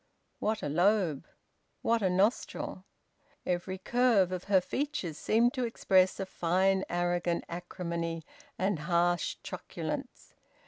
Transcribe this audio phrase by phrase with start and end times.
[0.39, 1.27] What a lobe!
[1.83, 2.85] What a nostril!
[3.45, 8.23] Every curve of her features seemed to express a fine arrogant acrimony
[8.57, 10.33] and harsh truculence.